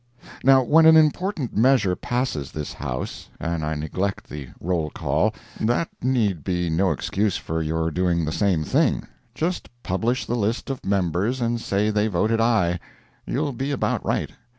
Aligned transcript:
Now 0.43 0.63
when 0.63 0.87
an 0.87 0.97
important 0.97 1.55
measure 1.55 1.95
passes 1.95 2.51
this 2.51 2.73
House, 2.73 3.29
and 3.39 3.63
I 3.63 3.75
neglect 3.75 4.27
the 4.29 4.47
roll 4.59 4.89
call, 4.89 5.31
that 5.59 5.89
need 6.01 6.43
be 6.43 6.71
no 6.71 6.89
excuse 6.91 7.37
for 7.37 7.61
your 7.61 7.91
doing 7.91 8.25
the 8.25 8.31
same 8.31 8.63
thing; 8.63 9.03
just 9.35 9.69
publish 9.83 10.25
the 10.25 10.33
list 10.33 10.71
of 10.71 10.83
members 10.83 11.39
and 11.39 11.61
say 11.61 11.91
they 11.91 12.07
voted 12.07 12.41
"aye"—you'll 12.41 13.53
be 13.53 13.69
about 13.69 14.03
right. 14.03 14.31